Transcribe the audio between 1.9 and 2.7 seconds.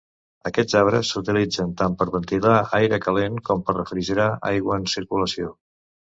per ventilar